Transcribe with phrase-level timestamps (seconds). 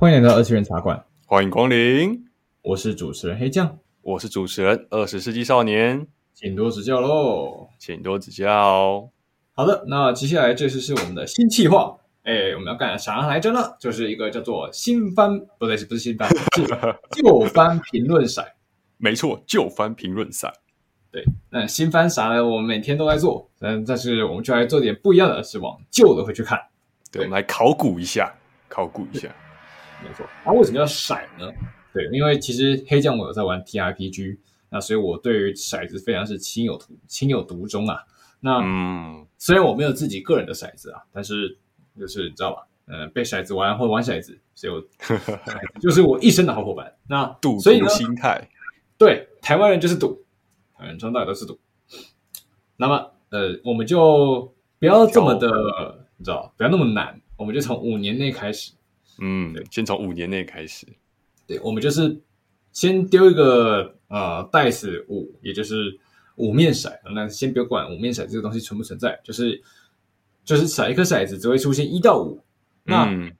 [0.00, 2.24] 欢迎来到二次元茶馆，欢迎光临。
[2.62, 9.10] 我是主持人黑酱，我是主持人二十世纪少年，请多指教喽，请多指教。
[9.54, 13.74] 好的，那接下来这次是我们的新计划，哎，我们要干啥来着呢？
[13.80, 16.62] 就是一个叫做新番，不对，不是新番，是
[17.20, 18.54] 旧番评论赛。
[18.98, 20.52] 没错，旧番评论赛。
[21.10, 22.46] 对，那新番啥呢？
[22.46, 26.56] 我们每天都在做，但但是我们就来做点不一样的，是往旧的回去看。
[27.10, 28.32] 对，对我们来考古一下，
[28.68, 29.28] 考古一下。
[30.02, 30.26] 没错。
[30.44, 31.52] 那、啊、为什么要骰呢？
[31.92, 34.38] 对，因为其实黑酱我有在玩 TRPG，
[34.70, 38.04] 那所以我对于骰子非常是情有独情有独钟啊。
[38.40, 41.58] 那嗯，虽然我没有自己个人的骰子啊，但是
[41.98, 42.66] 就是你知道吧？
[42.86, 44.82] 嗯、呃，被骰子玩或者玩骰子，所以我
[45.80, 46.94] 就是我一生的好伙伴。
[47.08, 48.48] 那赌所以心态，
[48.96, 50.24] 对，台湾人就是赌，
[50.74, 51.58] 台湾人从到尾都是赌。
[52.76, 55.48] 那么呃，我们就不要这么的，
[56.16, 58.72] 你知道，不要那么难，我们就从五年内开始。
[59.18, 60.86] 嗯，先从五年内开始。
[61.46, 62.20] 对，我们就是
[62.72, 65.98] 先丢一个呃，dice 五，也就是
[66.36, 66.92] 五面骰。
[67.14, 69.60] 那先不要管五面骰这个东西存不存在，就是
[70.44, 72.42] 就是骰一颗骰子只会出现一到五。
[72.84, 73.32] 那、嗯、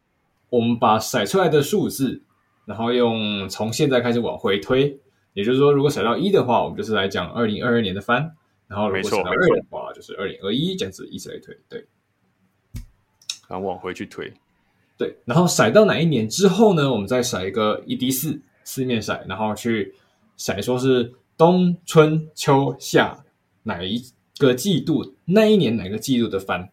[0.51, 2.23] 我们把骰出来的数字，
[2.65, 4.99] 然后用从现在开始往回推，
[5.35, 8.23] 也就是说，如果骰到一的话，我们就是来讲二零二二年的番；
[8.67, 11.57] 然后如果骰到二的话，就是二零二一，这样子以此类推。
[11.69, 11.87] 对，
[13.49, 14.33] 然后往回去推。
[14.99, 16.93] 对，然后骰到哪一年之后呢？
[16.93, 19.95] 我们再骰一个一滴四四面骰，然后去
[20.37, 23.25] 骰说是冬春秋夏
[23.63, 24.03] 哪一
[24.39, 26.71] 个季度那一年哪个季度的番。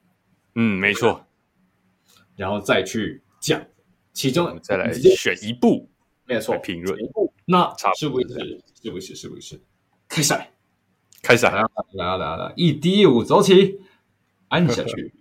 [0.56, 1.28] 嗯，没错。
[2.36, 3.64] 然后再去讲
[4.12, 5.88] 其中再来选一部，
[6.26, 7.32] 没有错，评论一部。
[7.46, 9.62] 那是不是是不是是不是
[10.10, 10.44] 开骰？
[11.22, 13.80] 开始，来来来来，一滴五走起，
[14.48, 15.14] 按下去。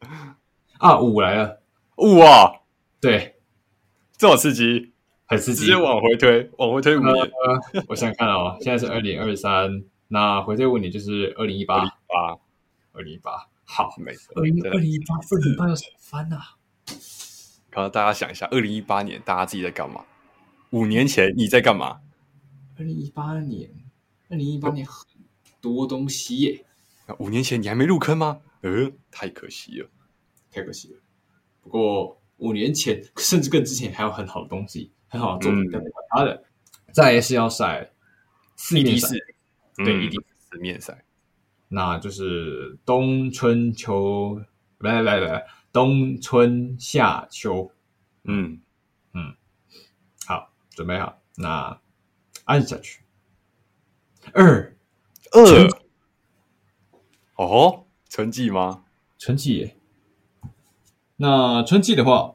[0.78, 1.62] 啊，五来了。
[1.96, 2.60] 哇，
[3.00, 3.40] 对，
[4.16, 4.92] 这么刺激，
[5.24, 7.14] 很刺激，直接往回推，往回推五年。
[7.14, 12.38] 呃、我想看哦，现在是二零二三，那回推五年就是二零一八，八，
[12.92, 16.56] 二零一八，好，没错，二零二零一八，二零一八有什么翻啊？
[17.70, 20.04] 刚刚大家想一下，二零一八年大家自己在干嘛？
[20.70, 22.00] 五年前你在干嘛？
[22.78, 23.70] 二零一八年，
[24.28, 25.06] 二零一八年很
[25.62, 26.64] 多东西耶。
[27.06, 28.40] 那五年前你还没入坑吗？
[28.60, 29.88] 呃，太可惜了，
[30.50, 31.00] 太可惜了。
[31.66, 36.44] 不过五年前， 甚至更之前，还有很好的东西，很好的作品，等等他的。
[36.92, 37.90] 再也是要晒
[38.54, 39.18] 四面骰，
[39.84, 40.96] 对，一定四面骰。
[41.68, 44.40] 那就是冬春秋，
[44.78, 47.72] 来来来来，冬春夏秋。
[48.22, 48.60] 嗯
[49.12, 49.34] 嗯，
[50.24, 51.80] 好，准备好，那
[52.44, 53.02] 按下去。
[54.32, 54.76] 二
[55.32, 55.68] 二，
[57.34, 58.84] 哦，春季吗？
[59.18, 59.76] 春季耶。
[61.16, 62.34] 那春季的话，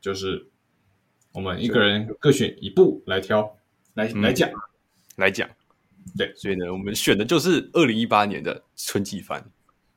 [0.00, 0.48] 就是
[1.32, 3.56] 我们一个人各选一部来挑，
[3.94, 4.50] 来、嗯、来讲，
[5.16, 5.48] 来讲。
[6.16, 9.44] 对，所以呢，我们选的就是二零一八年的春季番，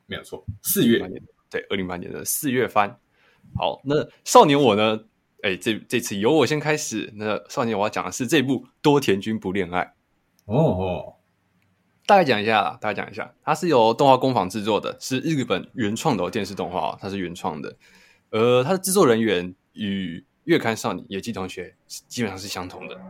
[0.06, 0.98] 没有错，四月。
[1.50, 2.98] 对，二零一八年的四月番。
[3.56, 5.04] 好，那少年我呢？
[5.42, 7.12] 哎，这这次由我先开始。
[7.16, 9.94] 那少年我要讲的是这部多田君不恋爱。
[10.46, 11.14] 哦哦。
[12.06, 17.76] 大概讲一下，大概讲一下，它是由动画工坊制作的，是日本原创的电视动画，它是原创的。
[18.30, 23.00] 呃，它的制作人员与月刊少女野鸡同学基本上是相同的。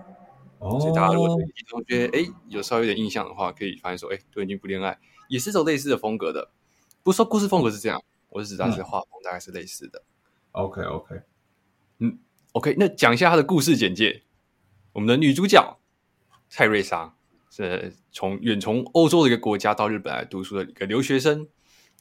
[0.61, 4.97] 哦，所以大家如果对野鸡同学哎有稍微有点印象的话，可以发现说，哎，多田君不恋爱
[5.29, 6.51] 也是走类似的风格的。
[7.03, 10.03] 不是说故事风格是这样，我是指它是画风大概是类似的。
[10.53, 11.21] 嗯、OK OK，
[11.99, 12.19] 嗯
[12.53, 14.23] ，OK，那讲一下它的故事简介。
[14.93, 15.81] 我们的女主角
[16.49, 17.17] 蔡瑞莎。
[17.57, 21.47] 是从远从欧洲的一个国家到日本来读书的一个留学生，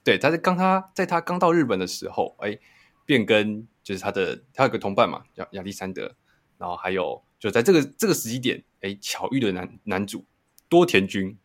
[0.04, 2.58] 对，他在刚他在他刚到日本的时候，哎，
[3.06, 6.16] 便跟就是他的他有个同伴嘛，叫亚历山德，
[6.58, 10.26] 然后还有就在这个这个时机点，哎，巧遇的男男主
[10.68, 11.38] 多田君，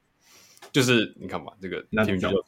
[0.72, 2.42] 就是你看嘛，这个男主叫做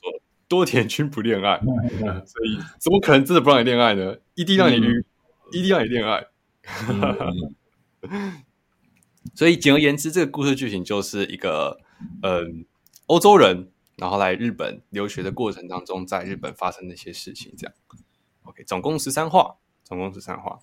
[0.48, 1.60] 多田君不恋爱，
[2.24, 4.16] 所以怎么可能真的不让你恋爱呢？
[4.34, 5.04] 一定让你晕，
[5.52, 6.26] 一定让你恋爱。
[9.34, 11.78] 所以，简而言之，这个故事剧情就是一个，
[12.22, 12.64] 嗯，
[13.06, 17.74] 欧洲人然后来日本留学的过程当中，在日本发生的一些事情，这样。
[18.44, 20.58] OK，总共十三话，总共十三话。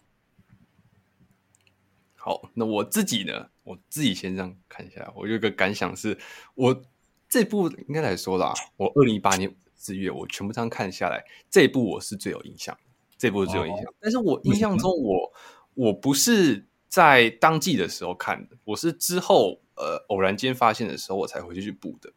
[2.16, 3.50] 好，那我自己呢？
[3.64, 6.18] 我自己先这样看一下，我有一个感想是，
[6.56, 6.84] 我
[7.30, 12.76] 这部应该来说啦，我二零一八年四月我全部这样看下来，这一部我是最有印象，
[13.18, 13.86] 这部是最有印象。
[14.00, 15.32] 但是我印象中我，
[15.76, 16.66] 我我不是。
[16.88, 22.12] 在当季的时候看的，我是之后呃偶然间发现的时候，我才回去去补的。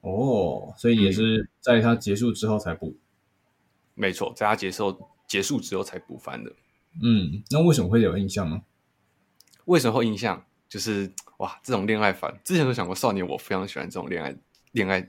[0.00, 2.96] 哦，所以也是在它结束之后才补。
[3.94, 6.50] 没错，在它结束结束之后才补番的。
[7.02, 8.62] 嗯，那为什么会有印象呢？
[9.66, 10.44] 为什么会印象？
[10.68, 14.36] 就是哇，这种恋爱番，之前都想过少年，我非常喜欢这种恋爱
[14.70, 15.00] 恋爱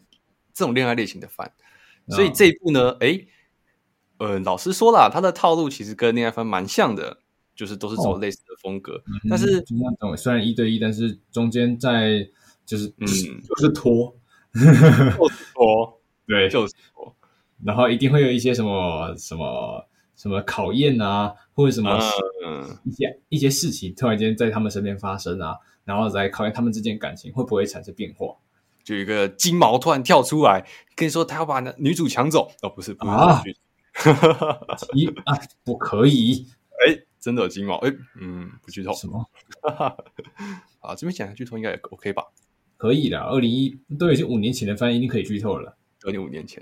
[0.53, 1.53] 这种恋爱类型的番，
[2.09, 3.27] 所以这一部呢，哎、
[4.17, 7.20] 哦，呃，老实说啦，它的套路其实跟恋爱番蛮像的，
[7.61, 12.27] 就是都是走类似的风格，哦、但是、嗯、虽然一对一，但是中间在
[12.65, 13.05] 就是嗯，
[13.47, 14.17] 就是拖，
[14.51, 17.15] 就是拖，对，就是拖，
[17.63, 19.87] 然后一定会有一些什么什么。
[20.13, 21.99] 什么考验啊，或者什么
[22.45, 22.77] 嗯。
[22.85, 28.35] 一些、uh, 一些事情突然间在他们身边发生啊，然后来考验他们之间感情会不会产生变化？
[28.83, 30.63] 就一个金毛突然跳出来
[30.95, 32.51] 跟你说他要把女主抢走。
[32.61, 33.41] 哦，不是不是 啊，
[35.63, 36.45] 不可以，哎，
[37.21, 39.29] 真的有金毛哎，嗯，不剧透什么？
[40.81, 42.25] 啊，这边讲下剧透应该也 OK 吧？
[42.75, 45.77] 可以的，二零一都已经五年前的番，一定可以剧透了。
[46.03, 46.62] 二零五年前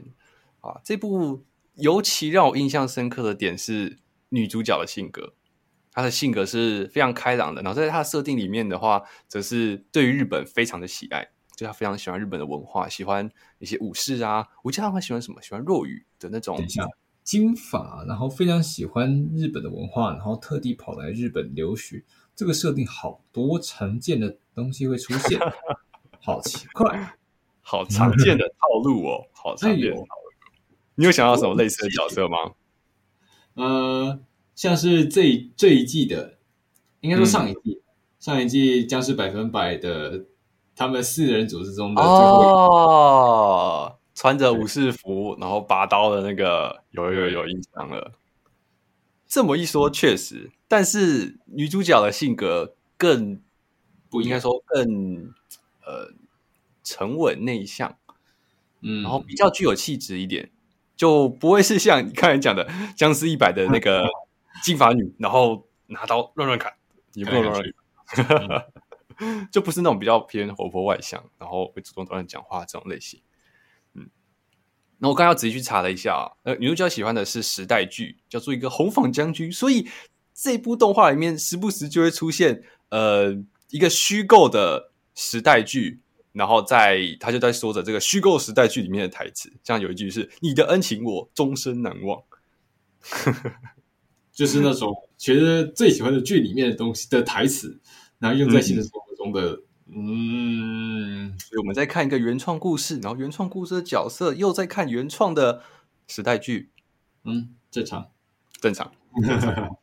[0.61, 1.43] 啊，这部。
[1.75, 5.33] 尤其让我印象深刻的点是女主角的性格，
[5.93, 7.61] 她的性格是非常开朗的。
[7.61, 14.45] 然后在她的设定里面的话，则是对于日本非常的喜爱，就她非常喜欢日本的文化，喜欢一些武士啊。
[14.61, 15.41] 我记得她喜欢什么？
[15.41, 16.57] 喜欢落语的那种。
[16.57, 16.85] 等一下，
[17.29, 22.03] 金发，然后非常喜欢日本的文化，然后特地跑来日本留学。
[22.35, 25.39] 这个设定好多常见的东西会出现，
[26.19, 27.15] 好奇怪，
[27.61, 30.07] 好常见的套路哦，好常见的套路。
[30.95, 32.37] 你有想到什么类似的角色吗？
[33.53, 34.19] 呃，
[34.55, 36.39] 像是这一这一季的，
[37.01, 37.83] 应该说上一季，嗯、
[38.19, 40.25] 上一季僵尸百分百的
[40.75, 48.11] 他们四人组之中的最后一个哦，穿着武士服然后拔刀的那个，有有有印象了。
[49.25, 53.41] 这么一说，确实，但是女主角的性格更
[54.09, 55.33] 不应该说更
[55.85, 56.11] 呃
[56.83, 57.95] 沉稳内向，
[58.81, 60.51] 嗯，然后比较具有气质一点。
[60.97, 62.67] 就不会是像你刚才讲的
[62.97, 64.05] 《僵尸一百》的那个
[64.61, 66.73] 金发女，然后拿刀乱乱砍，
[67.13, 67.63] 也不乱乱
[68.05, 73.21] 砍， 就不是那种比较偏活泼外向，然后会主动找人讲话这种类型。
[74.99, 79.87] 嗯，那我刚刚要仔细去查了一下啊，呃，女主角喜欢的是时代剧，叫做一个红坊将军，所以
[80.33, 83.35] 这部动画里面时不时就会出现呃
[83.69, 86.01] 一个虚构的时代剧。
[86.31, 92.21] 然后在他就在说着这个虚构时代剧里面的台词，像有一句是“你的恩情我终身难忘
[94.31, 97.79] ”，就是那种觉得最喜欢的剧里面的东西的台词，
[98.19, 100.58] 然后用在现实生活中的，嗯，嗯，
[101.49, 105.63] 所以我们在看一个原创故事，然后原创故事的角色又在看原创的
[106.05, 106.69] 时代剧，
[107.23, 108.11] 嗯，正常，
[108.61, 108.93] 正常。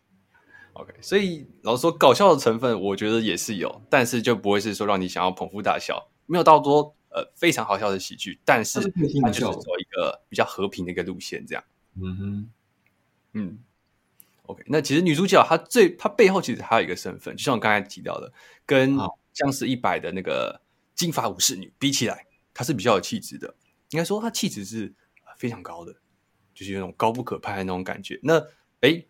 [0.75, 6.09] OK，所以老实说，搞笑的成分我觉得也是有，但是就不会是说让你想要捧腹大笑。
[6.27, 8.81] 没有到多呃非常好笑的喜剧，但是
[9.21, 11.65] 它就是走一个比较和平的一个路线，这样。
[12.01, 12.51] 嗯哼，
[13.33, 13.59] 嗯
[14.43, 14.63] ，OK。
[14.69, 18.33] 那其实女主角她最她背后其实还有一个身份，就像我刚才提到的，
[18.65, 18.95] 跟
[19.33, 20.61] 《僵尸一百》的那个
[20.97, 23.55] 金发武士女比起来，她是比较有气质的。
[23.91, 24.93] 应该说她气质是
[25.37, 25.95] 非常高的，
[26.53, 28.19] 就是有那种高不可攀的那种感觉。
[28.23, 28.43] 那
[28.81, 29.05] 哎，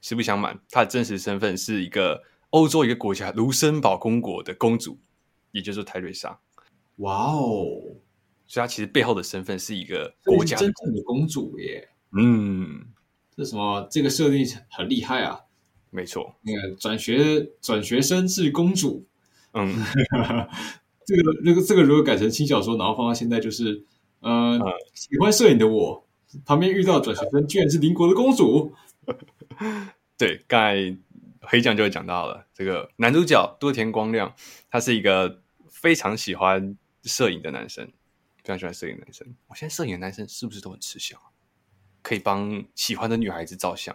[0.00, 4.98] 实不相瞒，她的真实身份是一个欧洲一个国家卢森堡公国的公主，
[5.50, 6.38] 也就是泰瑞莎。
[6.96, 7.66] 哇哦！
[8.46, 11.88] 所以她其实背后的身份是一个国家真正的公主耶。
[12.12, 12.86] 嗯，
[13.36, 13.86] 这什么？
[13.90, 15.40] 这个设定很厉害啊！
[15.90, 19.04] 没错，那个转学转学生是公主。
[19.52, 19.74] 嗯，
[21.06, 23.84] 这个那个这个如果改成轻小说，然后放到现在就是，
[24.20, 24.60] 呃，嗯、
[24.92, 26.06] 喜欢摄影的我
[26.44, 28.74] 旁边遇到转学生，居然是邻国的公主。
[30.18, 30.96] 对，刚才
[31.40, 34.34] 黑酱就会讲到了这个男主角多田光亮，
[34.70, 35.40] 他是一个。
[35.68, 37.86] 非常喜欢摄影的男生，
[38.42, 39.36] 非常喜欢摄影的男生。
[39.46, 41.20] 我现在摄影的男生是不是都很吃香？
[42.02, 43.94] 可以帮喜欢的女孩子照相，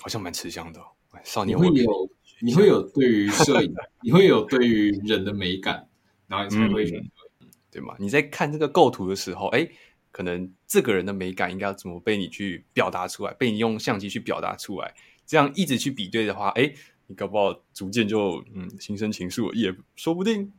[0.00, 0.80] 好像蛮吃香的。
[1.22, 5.88] 少年会有，你会有对于摄影，你会有对于人的美感，
[6.26, 7.08] 然后你才会选择、
[7.40, 7.94] 嗯，对吗？
[7.98, 9.68] 你在看这个构图的时候，哎，
[10.10, 13.32] 可能这个人的美感应该要怎么被你去表达出来？
[13.34, 14.94] 被你用相机去表达出来，
[15.26, 16.74] 这样一直去比对的话，哎。
[17.10, 20.52] 你搞不好逐渐就嗯心生情愫也说不定，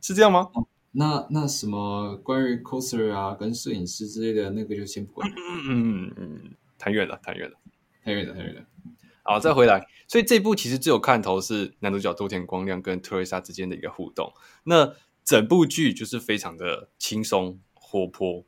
[0.00, 0.50] 是这样吗？
[0.52, 7.56] 哦、那那什么关于 coser 啊跟摄影师之类的那个就先不管，嗯嗯嗯，谈远了谈远了
[8.02, 8.66] 太远了太远了。
[9.22, 14.32] 好，再回来，所以这部其实最有看头是男主角多田光亮跟特蕾莎之间的一个互动。
[14.64, 18.44] 那整部剧就是非常的轻松活泼，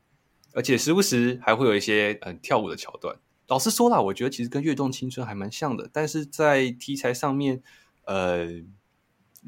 [0.54, 3.16] 而且时不时还会有一些嗯跳舞的桥段。
[3.48, 7.62] 老实说啦，我觉得其实跟《跃动青春》还蛮像的，但是在题材上面，
[8.06, 8.46] 呃，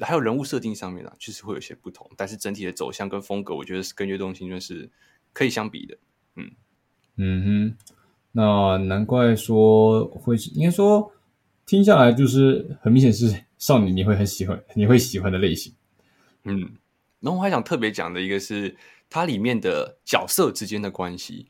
[0.00, 2.10] 还有人物设定上面啊，确实会有些不同。
[2.16, 4.90] 但是整体的走向跟风格，我觉得是跟《跃动青春》是
[5.32, 5.96] 可以相比的。
[6.36, 6.50] 嗯
[7.16, 7.94] 嗯哼，
[8.32, 11.10] 那难怪说会是，应该说
[11.66, 15.74] 听下来就是很明显是少女你会很喜欢，你会喜欢的类型。
[16.44, 16.60] 嗯，
[17.20, 18.76] 然后我还想特别讲的一个是
[19.08, 21.48] 它里面的角色之间的关系，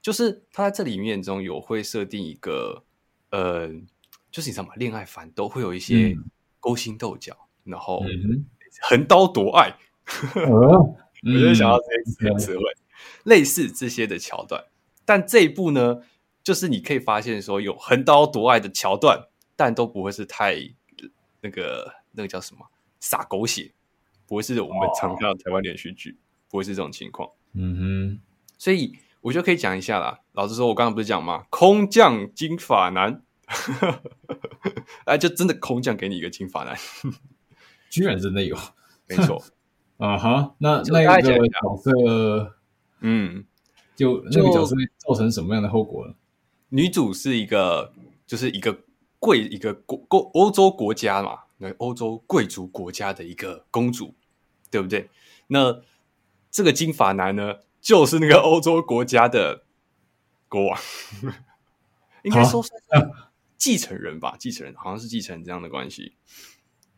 [0.00, 2.82] 就是它在这里面中有会设定一个，
[3.30, 3.68] 呃，
[4.32, 4.74] 就是你知道吗？
[4.76, 6.16] 恋爱番都会有一些
[6.58, 7.32] 勾心斗角，
[7.64, 8.02] 嗯、然后
[8.88, 9.76] 横刀夺爱，
[10.50, 12.64] 我就想到这些词汇，
[13.24, 14.64] 类似这些的桥段。
[15.04, 16.00] 但这一部呢，
[16.42, 19.28] 就是你可以发现说有横刀夺爱的桥段，
[19.62, 20.56] 但都不会是太
[21.40, 22.66] 那个那个叫什么
[22.98, 23.72] 洒狗血。
[24.26, 27.30] 不会是我们常看到台湾连续剧，不会是这种情况。
[27.52, 28.20] 嗯哼，
[28.58, 30.18] 所以我就可以讲一下啦。
[30.32, 31.44] 老实说，我刚刚不是讲吗？
[31.48, 33.22] 空降金发男，
[35.04, 36.76] 哎，就真的空降给你一个金发男，
[37.88, 38.56] 居然真的有，
[39.06, 39.40] 没错。
[39.98, 42.56] 啊哈，那那个角色，
[43.00, 43.44] 嗯，
[43.94, 46.14] 就那个角色会造成什么样的后果呢？
[46.70, 47.92] 女主是一个，
[48.26, 48.80] 就是一个
[49.22, 54.12] 贵一个国国欧洲国家嘛，那欧洲贵族国家的一个公主。
[54.72, 55.10] 对不对？
[55.48, 55.82] 那
[56.50, 59.66] 这个金发男呢，就是那个欧洲国家的
[60.48, 60.80] 国王，
[62.24, 62.70] 应该说是
[63.58, 64.34] 继承人吧？
[64.38, 66.14] 继承人好像是继承人这样的关系，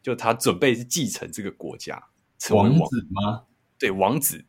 [0.01, 2.01] 就他准备是继承这个国家，
[2.39, 3.43] 成为王，王子吗？
[3.77, 4.45] 对，王子，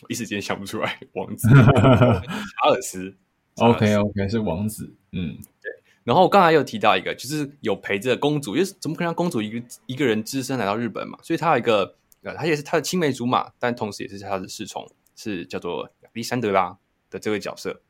[0.00, 1.46] 我一时间想不出来，王子
[2.56, 3.14] 查尔斯。
[3.56, 4.96] OK OK，是王子。
[5.12, 5.59] 嗯，对。
[6.04, 11.18] 然后我刚才又提到一个，就是有陪着公主，因为怎么可能让公主一个一个人只身来到日本嘛？
[11.22, 11.96] 所以她有一个。
[12.22, 16.76] 呃，她也是她的青梅竹马，但同时也是她的侍从，是叫做亚历山德拉
[17.08, 17.80] 的这位角色。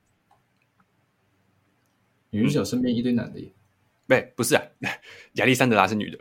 [2.31, 3.53] 女主角身边一堆男的耶？
[4.07, 4.63] 不、嗯，不是啊，
[5.35, 6.19] 亚历山德拉是女的。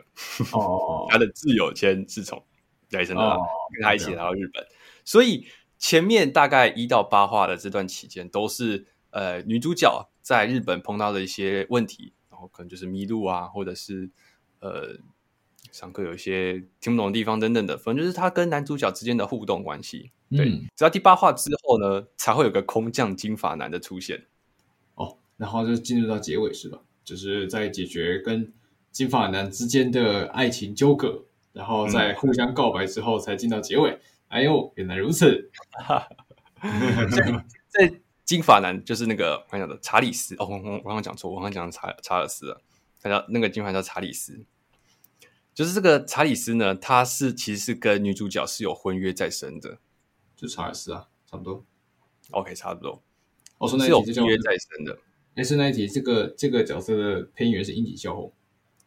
[0.52, 2.44] 哦， 她的挚友兼侍从
[2.88, 4.66] 亚历山德拉跟她一起来到日本，
[5.04, 5.46] 所以
[5.78, 14.08] 前面大概一到八话的这段期间，都是呃女主角在日本碰到的一些问题，然后可能就是迷路啊，或者是
[14.60, 14.96] 呃。
[15.72, 20.10] 上课有一些听不懂的地方等等的，反正就是他跟男主角之间的互动关系。
[20.30, 24.24] 对，嗯、直到第八话之后呢，才会有个空降金发男的出现。
[24.94, 26.80] 哦，然后就进入到结尾是吧？
[27.04, 28.52] 就是在解决跟
[28.90, 31.22] 金发男之间的爱情纠葛，
[31.52, 33.90] 然后在互相告白之后才进到结尾。
[33.90, 35.50] 嗯、哎呦，原来如此！
[37.68, 40.36] 这金发男就是那个我刚讲的查理斯。
[40.36, 42.60] 哦，我我刚刚讲错，我刚刚讲查查尔斯啊。
[43.00, 44.44] 他叫那个金发叫查理斯。
[45.52, 49.80] 就是这个查理斯呢，他是其实是跟女主角是有婚约在身的，
[50.36, 51.66] 就查尔斯啊，差不多。
[52.30, 53.02] OK，差不多。
[53.58, 54.96] 我说那是有婚约在身的。
[55.34, 58.32] 哎，是那一题，这个这个角色的配音员是樱井孝宏。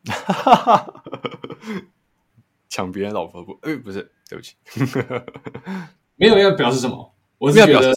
[2.69, 3.59] 抢别人老婆不？
[3.63, 4.55] 哎，不是，对不起，
[6.15, 7.93] 没有要表示什么，我是觉得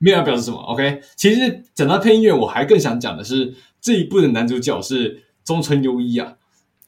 [0.00, 0.58] 没有要表示什么。
[0.58, 6.36] OK，其实讲到配音员，我还更想讲的是这一部的男主角是中村优一啊。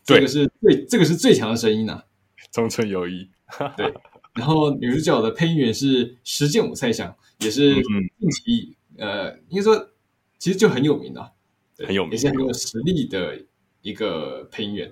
[0.04, 2.04] 这个是最这个是最强的声音呐、啊，
[2.50, 3.30] 中村优一。
[3.76, 3.94] 对，
[4.34, 9.90] 然后女主角的配音员是石见武菜香，也是近期、嗯、呃，应该说
[10.38, 11.30] 其实就很有名的、啊，
[11.86, 13.38] 很有名，也是很有实力的
[13.82, 14.90] 一个配音员。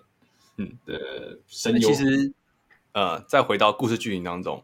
[0.59, 1.89] 嗯的声优。
[1.89, 2.33] 其实
[2.93, 4.63] 呃，再回到故事剧情当中，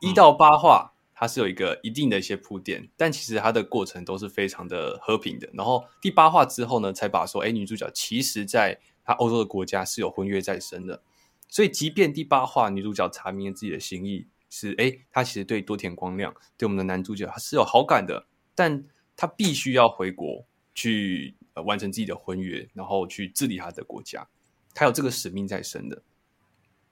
[0.00, 5.48] 一到八话它是有一个一定的一些铺垫，嗯、但其实它的过程都是非常的和平的。
[5.52, 8.80] 然后第八话之后呢，才把说，哎，女主角其实在。
[9.08, 11.02] 她欧洲的国家是有婚约在身的，
[11.48, 18.84] 所以即便第八话女主角查明了自己的心意是，哎，她其实对多田光亮，对我们的男主角，他是有好感的，但
[19.16, 20.44] 她必须要回国
[20.74, 24.28] 去、呃、完成自己的婚约，然后去治理她的国家，
[24.74, 26.02] 她有这个使命在身的。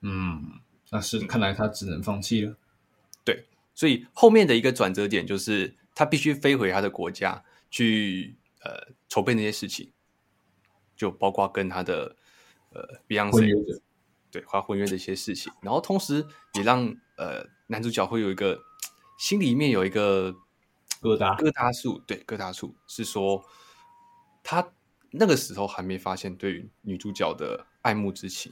[0.01, 2.57] 嗯，那是看来她只能放弃了。
[3.23, 3.45] 对，
[3.77, 9.93] 所以后面的一个转折点就是他必须飞回他的国家去，呃，筹备那些事情。
[10.95, 12.15] 就包括跟他的
[12.73, 13.79] 呃 Beyonce
[14.31, 18.59] 对，花婚约的一些事情，然后同时也让呃男主角会有一个
[19.19, 20.33] 心里面有一个
[20.99, 23.45] 疙瘩疙瘩处，对，疙瘩处是说
[24.41, 24.73] 他
[25.11, 28.51] 那个时候还没发现对于女主角的爱慕之情，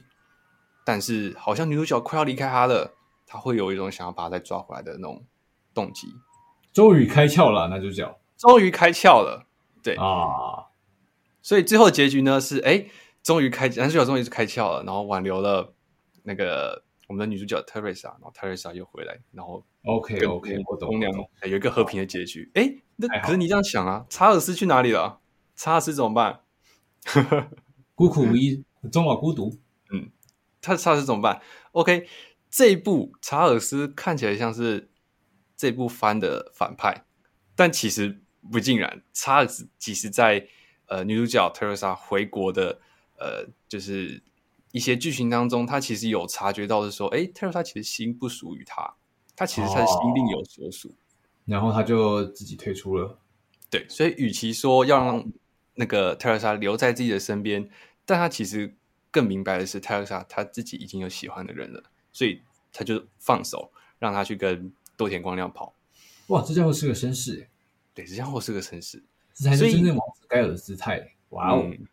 [0.84, 2.94] 但是好像女主角快要离开他了，
[3.26, 5.26] 他会有一种想要把他再抓回来的那种
[5.74, 6.06] 动机。
[6.72, 9.46] 终于开窍了，男主角终于开窍了，
[9.82, 10.70] 对啊。
[11.42, 12.86] 所以最后结局呢是，哎，
[13.22, 15.74] 终于开，男主角终于是开窍了，然后挽留了
[16.24, 20.90] 那个我们的女主角 Teresa，，然后特蕾莎又回来，然后 OK OK，我懂，
[21.48, 22.50] 有一个和平的结局。
[22.54, 25.20] 哎，那可是你这样想啊，查尔斯去哪里了？
[25.54, 26.40] 查尔斯怎么办？
[27.94, 29.56] 孤苦无依，终老孤独。
[29.92, 30.10] 嗯，
[30.60, 31.40] 他查尔斯怎么办
[31.72, 32.08] ？OK，
[32.56, 34.88] 这一部查尔斯看起来像是
[35.58, 37.04] 这部番的反派，
[37.54, 40.48] 但其实不尽然，查尔斯其实在
[40.86, 42.80] 呃女主角特蕾莎回国的
[43.18, 44.22] 呃就是
[44.72, 48.94] 一些剧情当中，他其实有察觉到是说，哎，特蕾莎其实心不属于他，
[49.36, 50.96] 他其实他的心另有所属，哦，
[51.44, 53.18] 然后他就自己退出了。
[53.68, 55.30] 对，所以与其说要让
[55.74, 57.68] 那个特蕾莎留在自己的身边，
[58.06, 58.74] 但他其实
[59.10, 61.82] 更明白的是，特蕾莎他自己已经有喜欢的人了，
[62.16, 62.40] 所以
[62.72, 65.74] 他就放手让他去跟多田光亮跑。
[66.28, 67.46] 哇，这家伙是个绅士，
[67.92, 69.02] 对，这家伙是个绅士，
[69.34, 71.12] 这才是真正王子该有的姿态。
[71.28, 71.86] 哇哦，嗯，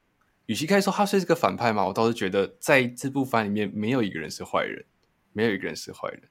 [0.45, 4.85] 与其开说他是个反派嘛，我倒是觉得在这部番里面没有一个人是坏人，
[5.33, 6.21] 没有一个人是坏人。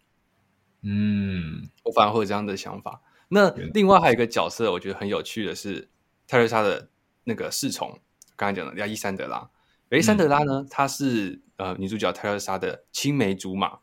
[0.81, 3.03] 嗯，我反而会有这样的想法。
[3.29, 5.91] 那另外还有一个角色，我觉得很有趣的是
[6.27, 6.89] 泰蕾莎的
[7.25, 8.01] 那个侍从，
[8.37, 9.51] 刚才讲的亚历山德拉。
[9.93, 13.79] 亚历山德拉呢，她、嗯、是呃女主角泰勒莎的青梅竹马，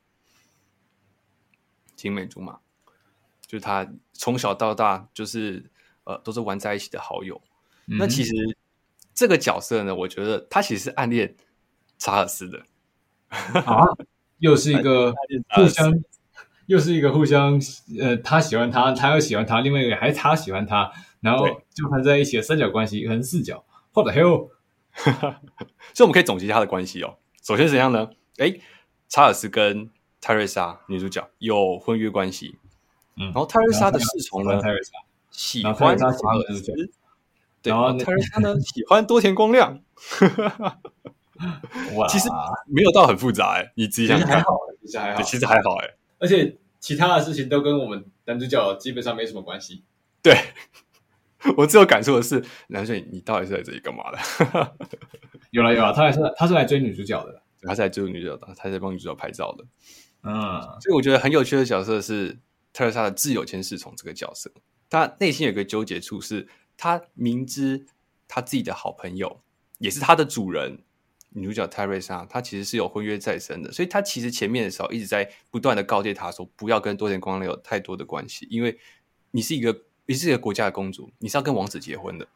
[1.95, 2.59] 青梅竹马，
[3.45, 5.69] 就是她从小到大就是
[6.03, 7.41] 呃都是玩在一起的好友。
[7.87, 8.33] 嗯、那其实
[9.13, 11.35] 这个角色呢，我觉得她其实是暗恋
[11.97, 12.63] 查尔斯的，
[13.29, 13.85] 啊，
[14.39, 15.13] 又是一个
[15.55, 15.93] 互相。
[16.65, 17.59] 又是一个互相，
[17.99, 24.51] 呃，他喜欢他，他又喜欢他，另外一个还是他喜欢他，然后就谈在一起的三角关系，可能四角，或者还有，
[25.93, 27.17] 所以我们可以总结他的关系哦。
[27.41, 28.09] 首先怎样呢？
[28.37, 28.59] 哎，
[29.07, 29.89] 查尔斯跟
[30.21, 32.57] 泰瑞莎女主角有婚约关系，
[33.17, 34.91] 嗯，然后泰瑞莎的侍从呢，泰瑞莎
[35.31, 36.13] 喜欢查尔
[36.55, 36.91] 斯，
[37.61, 39.81] 对，然后泰瑞莎呢 喜欢多田光亮，
[41.95, 42.29] 哇，其实
[42.67, 45.95] 没有到很复杂哎，你自己想还好，其实还好，其实还好哎。
[46.19, 49.83] 而且其他的事情都跟我们男主角基本上没什么关系。
[50.21, 50.37] 对，
[51.57, 54.75] 我最有感触的是，男主角你到底是在这里干嘛的？
[55.51, 59.65] 有了有了，他还是他是来追女主角的，他是来追女主角的，他是在帮女主角拍照的。
[60.23, 62.37] 嗯，所以我觉得很有趣的角色是
[62.73, 64.51] 特蕾莎的挚友兼侍从这个角色，
[64.89, 67.85] 他内心有个纠结处，是他明知
[68.27, 69.41] 他自己的好朋友
[69.77, 70.83] 也是他的主人。
[71.31, 78.75] 女主角泰瑞莎，她其实是有婚约在身的，所以她其实前面的时候一直在不断的告诫她说，不要跟多田光亮有太多的关系，因为
[79.29, 82.27] 你是一个你是一个国家的公主，你是要跟王子结婚的，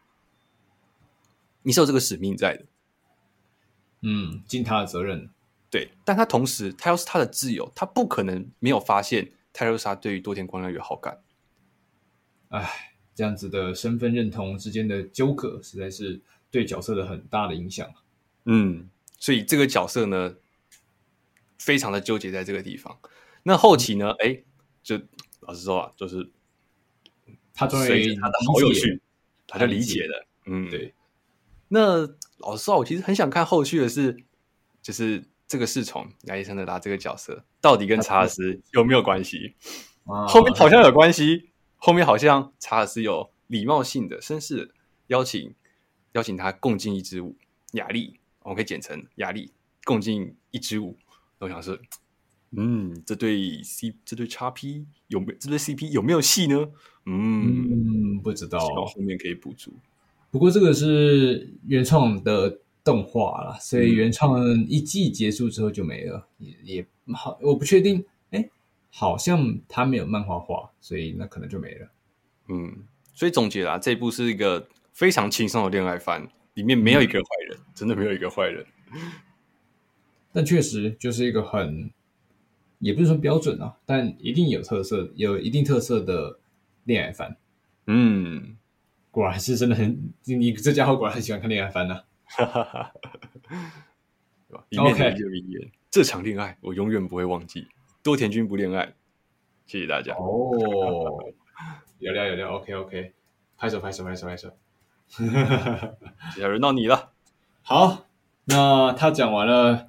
[1.64, 2.66] 你是有这个使命在的，
[4.02, 5.32] 嗯，尽他的责任，
[5.72, 11.24] 对，但他同时他要是他的挚友，他不可能没有发现泰勒莎对于多田光亮有好感，
[12.50, 17.92] 哎，这样子的身份认同之间的纠葛，实在是对角色的很大的影响。
[18.46, 20.36] 嗯，所以这个角色呢，
[21.58, 23.00] 非常的纠结在这个地方。
[23.42, 24.44] 那后期呢，哎、嗯，
[24.84, 25.02] 就
[25.40, 26.30] 老实说啊，就是
[27.54, 29.02] 他终于他的好有趣，
[29.48, 30.28] 他就理解了。
[30.46, 30.94] 嗯，对。
[31.70, 32.02] 那
[32.40, 34.18] 老实说，我其实很想看后续的是，
[34.82, 39.56] 就是这个侍从亚历山德拉这个角色到底跟查尔斯有没有关系？
[40.06, 44.74] 后面好像有关系，后面好像查尔斯有礼貌性的绅士
[45.08, 45.56] 邀请
[46.12, 47.36] 邀请他共进一支舞，
[47.72, 48.20] 雅丽。
[48.42, 49.54] 我们可以简称雅丽
[49.86, 50.98] 共进一支舞。
[51.40, 51.80] 我想说，
[52.56, 56.70] 嗯，这对 C 这对 XP 有没有这对 CP 有没有戏呢？
[57.06, 59.74] 嗯，嗯，不知道，后面可以补足。
[60.32, 68.04] 不过这个是原创的动画啦，所以原创一季结束之后就没了，嗯、也也好，我不确定。
[68.32, 68.50] 哎，
[68.90, 71.92] 好像他没有漫画化，所以那可能就没了。
[72.50, 76.28] 嗯，所以总结啦，这一部是一个非常轻松的恋爱番。
[76.56, 78.64] 里面没有一个坏人，嗯，真的没有一个坏人。
[80.32, 81.90] 但确实就是一个很，
[82.84, 86.38] 也不是说标准啊，但一定有特色，有一定特色的
[86.84, 87.38] 恋爱番。
[87.88, 88.58] 嗯，
[89.10, 92.04] 果然是真的很，你这家伙果然很喜欢看恋爱番呢，啊。
[92.28, 92.94] 哈哈哈。
[94.70, 97.68] 里面的一句名言：这场恋爱我永远不会忘记。
[98.04, 98.94] 多田君不恋爱。
[99.66, 100.14] 谢谢大家。
[100.16, 101.24] 哦，
[102.00, 103.14] 有料有料，OK OK，
[103.58, 104.50] 拍手拍手拍手拍手。
[105.08, 107.14] 接下来轮到你了。
[107.62, 108.08] 好，
[108.44, 109.88] 那他讲完了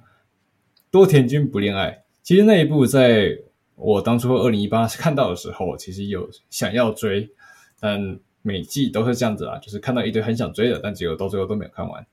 [0.89, 2.04] 多田君不恋爱。
[2.25, 3.37] 其实那一部在
[3.75, 7.29] 我当初二零一八 看到的时候，其实有想要追，
[7.79, 12.03] 但每季都是这样子啊，就是看到一堆很想追的，但结果到最后都没有看完。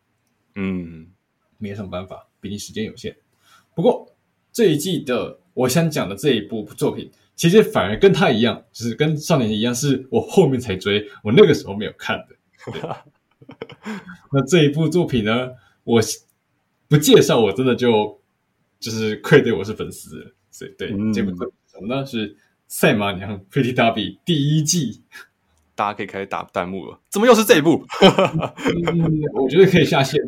[0.54, 1.06] 嗯，
[1.56, 3.16] 没什么办法，毕竟时间有限。
[3.74, 4.06] 不过
[4.52, 12.36] 这一季的我想讲的这一部作品，其实反而跟他一样，就是跟少年一样，是我后面才追，我那个时候没有看的。
[14.30, 15.52] 那这一部作品呢，
[15.84, 16.02] 我
[16.86, 18.20] 不介绍，我真的就
[18.82, 20.34] 就是愧对我是粉丝。
[20.50, 22.04] 所以对、嗯、这部作品什么呢？
[22.04, 22.34] 是
[22.68, 25.02] 《赛马娘 Pretty Derby》第一季，
[25.74, 27.00] 大家可以开始打弹幕了。
[27.08, 27.86] 怎么又是这一部？
[28.02, 30.20] 嗯、我觉得可以下线，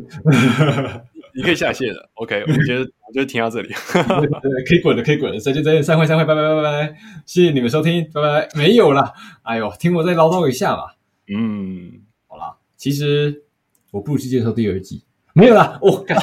[1.35, 2.09] 你可以下线了。
[2.15, 3.69] OK，我觉得我觉得停到这里，
[4.65, 5.39] 可以滚了，可以滚了。
[5.39, 8.49] 再见，再见，散会，散会，拜拜，拜拜，谢谢你们收听，拜拜。
[8.55, 9.13] 没有了，
[9.43, 10.85] 哎呦，听我再唠叨一下嘛。
[11.27, 13.43] 嗯，好啦，其实
[13.91, 16.15] 我不如去接受第二季，没有啦，我靠，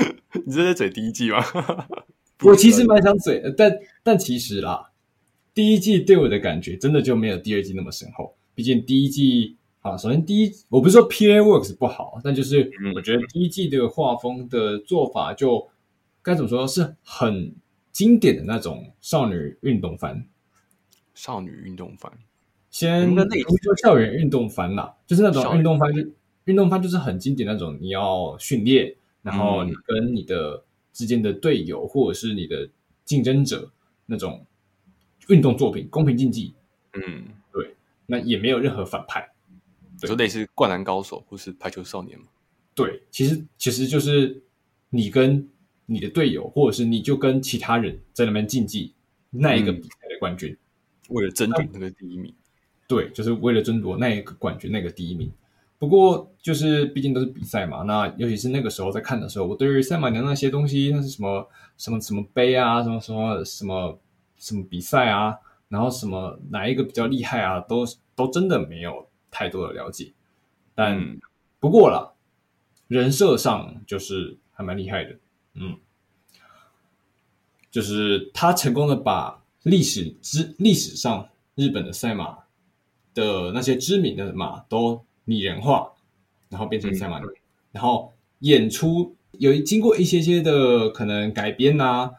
[0.46, 1.38] 你是在嘴第一季吗？
[2.44, 4.90] 我其实蛮想嘴，但但其实啦，
[5.52, 8.36] 第一季对我的感觉真的就没有第二季那么深厚。
[8.54, 15.68] 毕竟第一季啊，首先第一，我不是说 PA Works 不好，但就是我觉得第一季的画风的做法就
[16.22, 17.54] 该怎么说，是很
[17.92, 20.24] 经典的那种少女运动番。
[21.14, 22.12] 少女运动番，
[22.70, 26.08] 先说校园运动番啦，就是那种运动番，就
[26.44, 28.94] 运动番就是很经典那种，你要训练，
[29.28, 30.64] 然后你跟你的。
[30.90, 32.68] 之间的队友，或者是你的
[33.04, 33.70] 竞争者，
[34.06, 34.44] 那种
[35.28, 36.52] 运动作品，公平竞技，
[36.94, 39.30] 嗯，对，那也没有任何反派，
[40.00, 42.24] 就类似灌篮高手或是排球少年嘛。
[42.74, 44.42] 对，其实其实就是
[44.90, 45.48] 你跟
[45.86, 48.92] 你的队友，或者是你就跟其他人在那边竞技，
[49.30, 50.50] 那一个比赛的冠军，
[51.08, 52.34] 嗯、为了争夺那个第一名，
[52.88, 55.30] 对，就是为了争夺那一个冠军，那个第一名。
[55.78, 64.00] 不过，就是毕竟都是比赛嘛，那尤其是那个时候在看的时候，我对于赛马娘那些东西，那是什么什么什么杯啊，什么什么什么
[64.36, 65.36] 什么比赛啊，
[65.68, 67.86] 然后什么哪一个比较厉害啊，都
[68.16, 70.12] 都真的没有太多的了解。
[70.74, 71.20] 但、嗯、
[71.60, 72.12] 不过啦，
[72.88, 75.16] 人设上就是还蛮厉害的，
[75.54, 75.76] 嗯，
[77.70, 82.38] 就是他成功的把历史之历史上日本的赛马
[83.14, 85.04] 的那些知名的马都。
[85.28, 85.92] 拟人化，
[86.48, 87.36] 然后变成赛马娘，嗯、
[87.72, 92.10] 然后演出有经过一些些的可能改编呐、啊，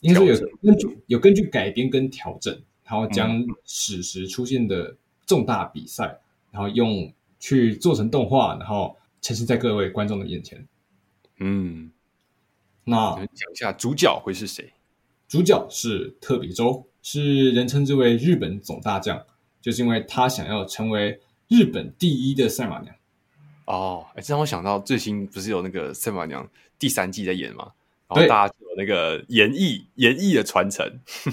[0.00, 4.96] 应该说有根据有根据改编跟调整，然后将史实出现的
[5.26, 6.18] 重大比赛，嗯、
[6.52, 10.66] 然后用去做成动画，然后呈现在各位观众的眼前。
[11.40, 11.92] 嗯，
[12.84, 14.72] 那讲一下主角会是谁？
[15.28, 19.22] 主角是特别周，是人称之为日本总大将，
[19.60, 21.20] 就是因为他想要成为。
[21.54, 22.94] 日本第一的赛马娘
[23.66, 27.72] 哦，哎，这让我想到最新不是有那个赛马娘第三季在演吗？
[28.08, 30.84] 然后大家有那个演艺演艺的传承，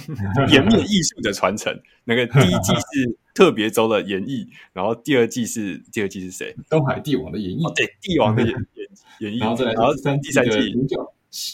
[0.50, 1.76] 颜面艺术的传承。
[2.06, 6.56] 那个第一季是特别周的演绎，然后第二季是第二季是谁？
[6.70, 8.52] 东海帝王的演绎，哦，对，帝王的演
[9.20, 10.74] 演演绎，然后再来，然后第三季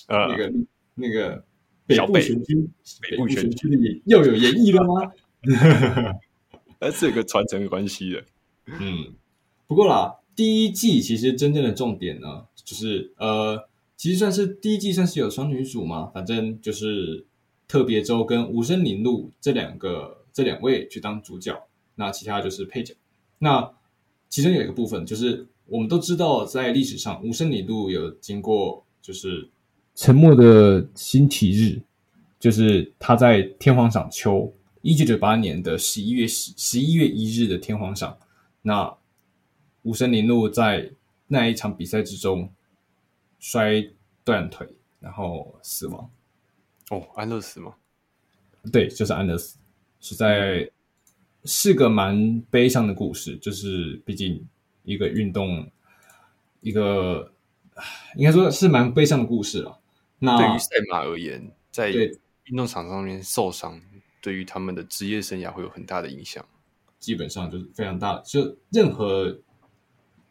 [0.07, 0.53] 呃，那个
[0.95, 1.43] 那个
[1.85, 2.69] 北部玄君，
[3.01, 5.11] 北部玄君的演又有演绎了吗？
[6.79, 8.23] 那是有个传承的关系的。
[8.67, 9.13] 嗯，
[9.65, 17.25] 不过啦，第一季其实真正的重点呢，就是呃，其实算是第一季算是有双女主嘛，反正就是
[17.67, 21.57] 特别周跟无声铃鹿这两个这两位去当主角，
[21.95, 22.93] 那其他就是配角。
[23.39, 23.71] 那
[24.29, 29.49] 其中有一个部分就是我们都知道，在历史上无声铃鹿有经过就是
[29.95, 31.81] 沉默的星期日，
[32.37, 38.17] 就是他在天皇赏秋一九九八年的十一月十十一月一日的天皇赏。
[38.67, 38.93] 那
[39.83, 40.91] 无声铃鹿在
[41.27, 42.51] 那一场比赛之中
[43.39, 43.81] 摔
[44.25, 44.67] 断腿，
[44.99, 46.11] 然后死亡。
[46.89, 47.75] 哦，安乐死吗？
[48.69, 49.57] 对，就是安乐死，
[50.01, 50.69] 实在
[51.45, 53.37] 是个蛮悲伤的故事。
[53.37, 54.45] 就是毕竟
[54.83, 55.71] 一个运动，
[56.59, 57.31] 一个
[58.17, 59.79] 应该说是蛮悲伤的故事了。
[60.19, 63.81] 那对于赛马而言，在运动场上面受伤，
[64.19, 66.45] 对于他们的职业生涯会有很大的影响。
[66.99, 69.39] 基本上就是非常大的，就任何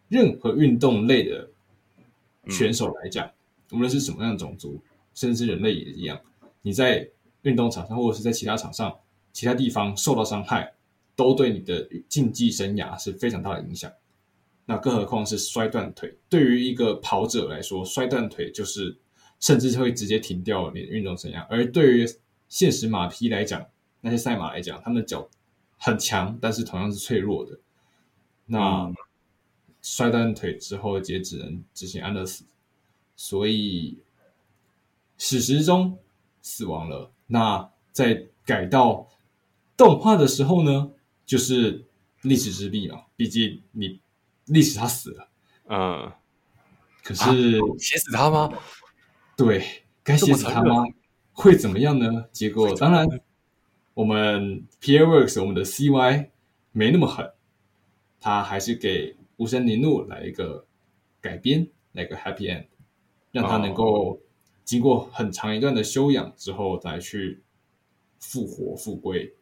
[0.08, 1.48] 任何运动类的
[2.48, 4.80] 选手来讲，嗯、无论是什么样的种族，
[5.14, 6.20] 甚至是人类也一样，
[6.62, 7.08] 你在
[7.42, 8.96] 运动场上或者是在其他场上、
[9.32, 10.72] 其他地方受到伤害，
[11.14, 13.90] 都对你的竞技生涯是非常大的影响。
[14.64, 18.96] 那更何况是摔断腿，对于一个跑者来说，摔断腿就是
[19.38, 21.46] 甚至会直接停掉你的运动生涯。
[21.48, 22.06] 而对于
[22.48, 23.64] 现实马匹来讲，
[24.00, 25.28] 那些赛马来讲，他们的脚。
[25.78, 27.58] 很强，但是同样是脆弱的。
[28.46, 28.92] 那
[29.82, 32.44] 摔断腿之后，也只能执行安乐死，
[33.14, 33.98] 所以
[35.18, 35.98] 史实中
[36.42, 37.10] 死亡了。
[37.26, 39.08] 那在改到
[39.76, 40.90] 动画的时候呢，
[41.24, 41.84] 就是
[42.22, 43.02] 历史之弊嘛。
[43.16, 44.00] 毕竟你
[44.46, 45.28] 历史他死了，
[45.68, 46.12] 嗯，
[47.02, 48.50] 可是写死他吗？
[49.36, 50.84] 对，该写死他吗？
[51.32, 52.26] 会怎么样呢？
[52.32, 53.06] 结果当然。
[53.96, 56.28] 我们 PA Works 我们的 CY
[56.72, 57.32] 没那么狠，
[58.20, 60.66] 他还是给无声凝露来一个
[61.18, 62.66] 改编，来个 Happy End，
[63.32, 64.20] 让他能够
[64.66, 67.40] 经过很长一段的修养之后再去
[68.20, 69.34] 复活复归。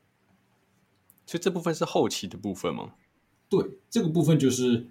[1.27, 2.95] 所以这部分是后期的部分吗？
[3.49, 4.87] 对，这个部分就是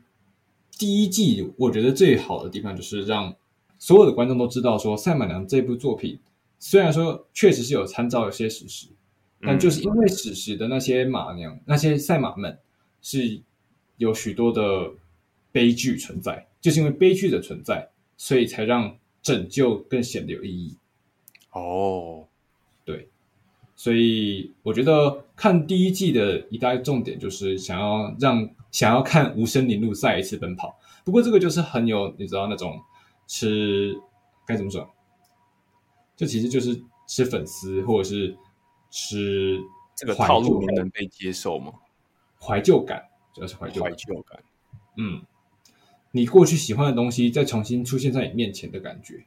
[0.78, 3.34] 第一季，我觉得最好的地方就是让
[3.80, 6.20] 所有的观众都知道说，赛马娘这部作品
[6.60, 8.90] 虽然说确实是有参照一些史实。
[9.46, 12.58] 但就是因为史实的那些马娘、那些赛马们
[13.02, 13.42] 是
[13.98, 14.92] 有许多的
[15.52, 20.78] 悲剧存在，就是因为悲剧的存在，所以才让拯救更显得有意义。
[21.52, 22.26] 哦，
[22.86, 23.10] 对，
[23.76, 30.80] 所以我觉得看第一季的一大重点就是想要让想要看无声铃鹿再一次奔跑。
[31.04, 32.80] 不过这个就是很有你知道那种
[33.28, 33.94] 吃
[34.48, 34.90] 该怎么说？
[36.16, 38.38] 这其实就是吃粉丝或者是
[38.94, 39.60] 吃
[39.96, 41.74] 这个套路能被接受吗？
[42.40, 44.44] 怀旧感主要是怀旧怀旧感。
[44.98, 45.26] 嗯，
[46.12, 49.26] 你过去喜欢的东西再重新出现在你面前的感觉，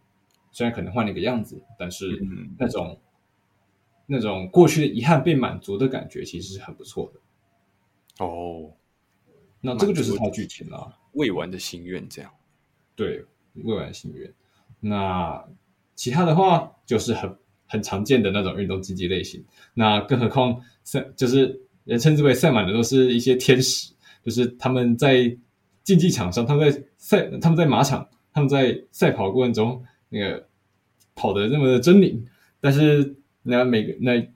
[0.53, 2.07] 虽然可能换了一个样子，但是
[2.57, 3.01] 那种、嗯、
[4.07, 8.25] 那种过去的遗憾被满足的感觉，其实是很不错的。
[8.25, 8.73] 哦，
[9.61, 12.31] 那这个就是它剧情了，未完的心愿这样。
[12.95, 13.25] 对，
[13.55, 14.33] 未完的心愿。
[14.79, 15.45] 那
[15.97, 19.45] 其他的话就是很很常见的那种运动竞技类型。
[19.75, 23.93] 那更何况赛就是人称之为赛马的都是一些天使，
[24.25, 25.37] 就是他们在
[25.85, 30.47] 竞技场上，他们在赛，他们在马场，他们在赛跑过程中那个
[31.15, 32.21] 跑得那么的狰狞，
[32.61, 34.29] 但是那每个那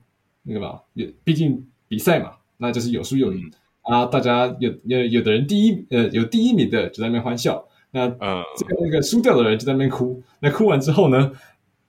[0.43, 4.05] 那个嘛，有毕竟比赛嘛，那就是有输有赢啊。
[4.05, 10.23] 大家有有有的人第一呃有第一名的就在那边欢笑，那呃这个那个输掉的人就在那边哭。
[10.39, 11.31] 那哭完之后呢，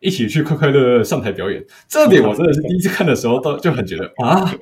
[0.03, 4.53] 一起去快快乐乐上台表演，这点我真的是第一次看的时候，到就很觉得啊，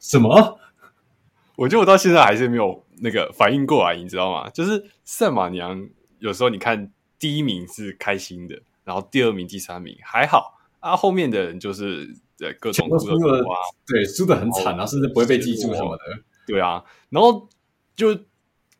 [0.00, 0.58] 什么？
[1.56, 4.48] 我觉得我到现在还是没有那个反应过来，你知道吗？
[4.48, 5.86] 就是赛马娘
[6.18, 13.52] 有时候你看第一名是开心的，然后第二名、第三名还好啊，后面的人就是对各种输的啊，
[13.86, 16.02] 对，输的很惨啊，甚至不会被记住什么的，
[16.46, 17.46] 对啊，然后
[17.94, 18.18] 就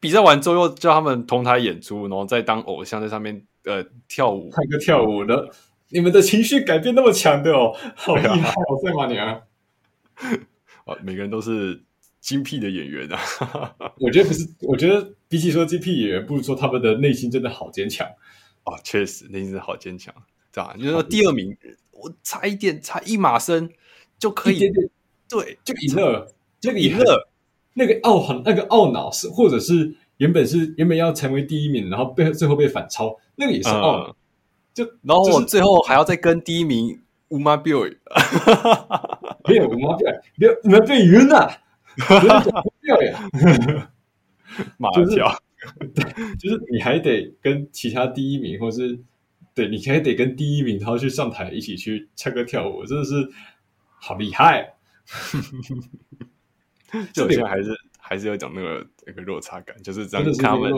[0.00, 3.46] 比赛完之后又叫他们同台演出，然后再当偶像在上面。
[3.64, 5.50] 呃，跳舞，唱歌跳舞的，
[5.88, 9.42] 你们的情绪改变那么强的哦， 好厉害哦，赛马娘
[10.84, 11.82] 啊，每个人都是
[12.20, 13.18] 精辟的演员啊。
[13.98, 18.06] 我觉得不是，我觉得比起说精辟演员，不如说他们的内心真的好坚强
[18.64, 20.14] 啊，确实内心真的好坚强，
[20.52, 20.74] 对吧？
[20.76, 21.56] 就是说第二名，
[21.90, 23.70] 我差一点，差一码身
[24.18, 24.70] 就可以，
[25.28, 27.30] 对，就赢了，就赢了。
[27.72, 29.96] 那个懊悔，那个懊恼是，或者是。
[30.18, 34.06] 原本是原本要成为第一名，然后被最后被反超，那个也是哦。
[34.08, 34.14] 嗯、
[34.74, 37.90] 就然后我最后还要再跟第一名乌马比尔，
[39.48, 41.50] 没有乌马比尔，没有乌马比尔赢了，
[41.96, 43.90] 漂亮，
[44.76, 45.34] 马跳，
[46.38, 48.98] 就是你还得跟其他第一名，或是
[49.54, 53.28] 对你还得跟第一名，然后去上台一起去唱歌跳舞，真的是
[53.98, 54.74] 好厉害，
[57.12, 57.70] 就这点还是。
[58.06, 60.70] 还是有讲那个那个落差感，就是这样看他们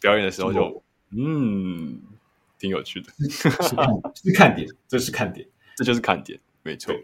[0.00, 2.00] 表演的时候就嗯，
[2.58, 5.46] 挺有趣的，是看点，这是看点，
[5.76, 6.94] 这就是看点，没错，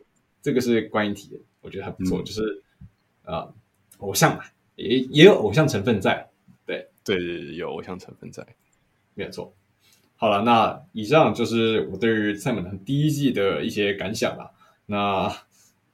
[0.42, 2.62] 这个是观影体验，我觉得还不错，就是
[3.24, 3.48] 啊，
[3.98, 4.44] 偶像嘛，
[4.76, 6.28] 也也有偶像成分在，
[6.64, 6.88] 对。
[7.04, 8.44] 对对，有偶像成分在，
[9.14, 9.54] 没有错。
[10.16, 14.50] 好了，那以上就是我对于赛马娘第一季的一些感想了，
[14.86, 15.32] 那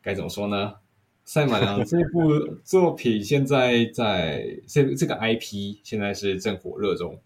[0.01, 0.77] 该怎么说呢？
[1.25, 7.21] 赛马娘这部作品现在在这这个 IP 现在是正火热中，嗯、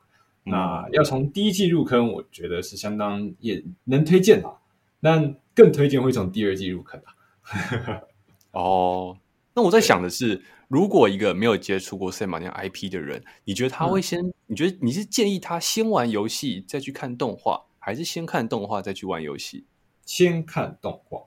[0.46, 4.61] 那要从第一季入坑，我觉得是相当也能推荐吧，
[5.00, 8.00] 但更推荐会从第二季入坑啊。
[8.52, 9.18] 哦，
[9.54, 14.24] 那我在想的是，如果一个没有接触过赛马娘 IP 的人，你觉得他会先？
[14.24, 19.66] 嗯、你觉得你是建议他先玩游戏再去看动画，还是先看动画再去玩游戏？
[20.04, 21.24] 先看动画，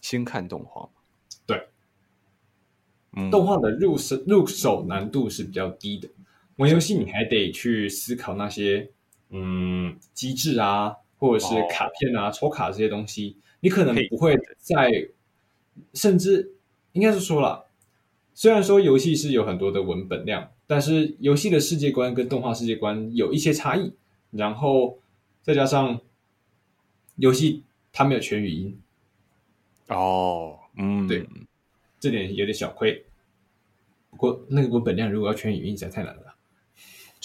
[0.00, 0.88] 先看动画。
[1.44, 1.68] 对
[3.30, 6.08] 动画的入手入手难度是比较低的，
[6.56, 8.90] 玩游戏你还得去思考那些
[9.30, 14.90] 嗯机制啊，或者是卡片啊、哦、抽卡这些东西，你可能不会在，
[15.94, 16.54] 甚至
[16.92, 17.66] 应该是说了，
[18.34, 23.92] 虽然说游戏是有很多的文本量，但是游戏的世界观跟动画世界观有一些差异，
[24.30, 24.98] 然后
[25.42, 26.00] 再加上
[27.16, 28.80] 游戏它没有全语音，
[29.88, 31.26] 哦，嗯，对。
[31.98, 33.04] 这点有点小亏，
[34.10, 36.25] 不过那个文本量如果要全语音，实在太难了。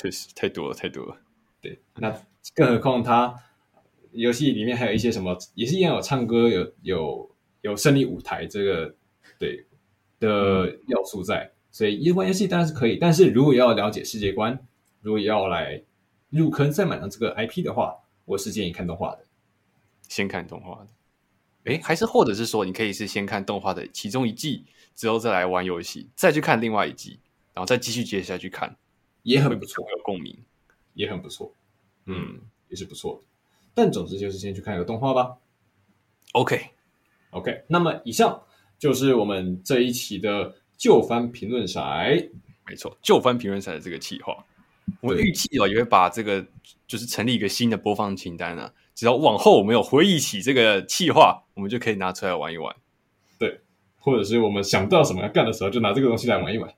[0.01, 1.15] 确实太多了，太多了。
[1.61, 2.09] 对，那
[2.55, 3.35] 更何况它
[4.13, 8.95] 游戏里面还有一些什么，也是一样有唱歌，有有有胜利舞台这个
[9.37, 9.63] 对
[10.19, 14.57] 的要素在，嗯、所以一玩游戏当然是可以，但是如果要了解世界观，
[15.01, 15.83] 如果要来
[16.31, 19.25] 入坑再买上这个 IP 的话，我是建议看动画的，
[20.07, 20.87] 先看动画的。
[21.65, 27.19] 哎，还是或者是说，你可以是先看动画的其中一季，之后再来玩游戏，再去看另外一季，
[27.53, 28.75] 然后再继续接下去看，
[29.23, 30.37] 也很不错，有共鸣，
[30.93, 31.53] 也很不错，
[32.05, 33.27] 嗯，也是不错的。
[33.73, 35.37] 但总之就是先去看一个动画吧。
[36.33, 38.43] OK，OK，okay, 那么以上
[38.79, 42.29] 就是我们这一期的旧番评论赛，
[42.67, 44.45] 没错，旧番评论赛的这个企划，
[45.01, 46.45] 我预计哦也会把这个
[46.87, 48.73] 就是成立一个新的播放清单啊。
[48.93, 52.75] 只要往后我们有回忆起这个企划，我们就可以拿出来玩一玩。
[53.39, 53.61] 对，
[53.97, 56.73] 或者是我们想到什么要干的时候，就拿这个东西来玩一玩。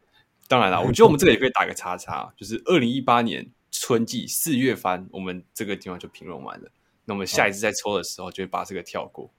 [0.47, 6.69] 当然了，我觉得我们这个也可以打个叉叉，就是二零一八年春季四月番，我们这个地方就评论完了。
[7.05, 9.29] 那我们下一次再抽的时候，就会把这个跳过。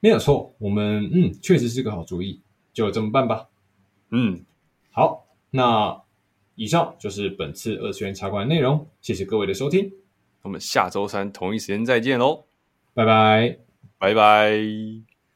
[0.00, 2.40] 没有错，我们嗯，确实是个好主意，
[2.72, 3.48] 就这么办吧。
[4.10, 4.44] 嗯，
[4.90, 6.02] 好，那
[6.54, 9.90] 以上就是本次二次元茶馆的内容，谢谢各位的收听，
[10.42, 12.44] 我们下周三同一时间再见喽，
[12.94, 13.58] 拜拜，
[13.98, 15.15] 拜拜。